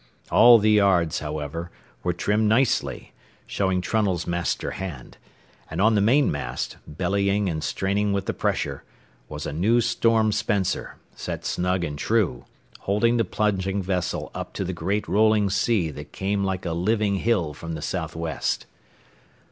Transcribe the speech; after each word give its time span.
All 0.31 0.57
the 0.57 0.71
yards, 0.71 1.19
however, 1.19 1.69
were 2.01 2.11
trimmed 2.11 2.49
nicely, 2.49 3.13
showing 3.45 3.81
Trunnell's 3.81 4.25
master 4.25 4.71
hand, 4.71 5.19
and 5.69 5.79
on 5.79 5.93
the 5.93 6.01
mainmast, 6.01 6.77
bellying 6.87 7.47
and 7.47 7.63
straining 7.63 8.11
with 8.11 8.25
the 8.25 8.33
pressure, 8.33 8.83
was 9.29 9.45
a 9.45 9.53
new 9.53 9.79
storm 9.79 10.31
spencer, 10.31 10.95
set 11.15 11.45
snug 11.45 11.83
and 11.83 11.99
true, 11.99 12.45
holding 12.79 13.17
the 13.17 13.23
plunging 13.23 13.83
vessel 13.83 14.31
up 14.33 14.53
to 14.53 14.63
the 14.65 14.73
great 14.73 15.07
rolling 15.07 15.51
sea 15.51 15.91
that 15.91 16.11
came 16.11 16.43
like 16.43 16.65
a 16.65 16.73
living 16.73 17.17
hill 17.17 17.53
from 17.53 17.73
the 17.73 17.81
southwest. 17.83 18.65